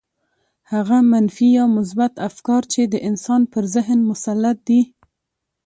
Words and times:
هغه 0.73 0.97
منفي 1.11 1.47
يا 1.57 1.65
مثبت 1.75 2.13
افکار 2.29 2.61
چې 2.73 2.81
د 2.87 2.95
انسان 3.09 3.41
پر 3.51 3.63
ذهن 3.75 3.99
مسلط 4.09 4.57
دي. 4.67 4.81